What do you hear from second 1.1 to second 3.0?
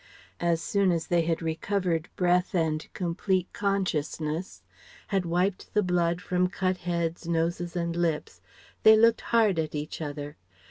had recovered breath and